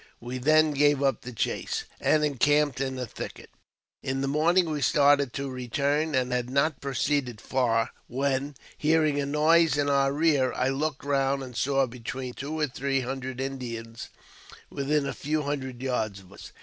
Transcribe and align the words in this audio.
We 0.19 0.39
then 0.39 0.71
gave 0.71 1.03
up 1.03 1.21
the 1.21 1.31
chase, 1.31 1.83
and 1.99 2.25
encamped 2.25 2.81
in 2.81 2.97
a 2.97 3.05
thicket. 3.05 3.51
In 4.01 4.21
the 4.21 4.27
morning 4.27 4.71
we 4.71 4.81
started 4.81 5.31
to 5.33 5.47
return, 5.47 6.15
and. 6.15 6.31
had 6.31 6.49
not 6.49 6.81
proceeded 6.81 7.39
far, 7.39 7.91
when, 8.07 8.55
hearing 8.75 9.19
a 9.21 9.27
noise 9.27 9.77
in 9.77 9.89
our 9.91 10.11
rear, 10.11 10.53
I 10.53 10.69
looked 10.69 11.05
round, 11.05 11.43
and 11.43 11.55
saw 11.55 11.85
between 11.85 12.33
two 12.33 12.59
or 12.59 12.65
three 12.65 13.01
hundred 13.01 13.39
Indians 13.39 14.09
within 14.71 15.05
a 15.05 15.13
few 15.13 15.43
hundred 15.43 15.83
yards 15.83 16.21
of 16.21 16.33
us. 16.33 16.51